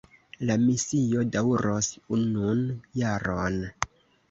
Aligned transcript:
La 0.49 0.53
misio 0.61 1.25
daŭros 1.35 1.91
unun 2.19 2.65
jaron. 3.03 3.63